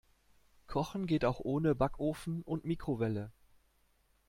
Kochen 0.65 1.05
geht 1.05 1.25
auch 1.25 1.39
ohne 1.41 1.75
Backofen 1.75 2.41
und 2.41 2.65
Mikrowelle. 2.65 3.31